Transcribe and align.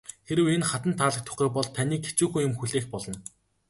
Хэрэв 0.27 0.47
энэ 0.55 0.67
хатанд 0.69 0.95
таалагдахгүй 0.99 1.49
бол 1.53 1.67
таныг 1.75 2.01
хэцүүхэн 2.05 2.45
юм 2.47 2.53
хүлээх 2.57 2.85
болно. 2.93 3.17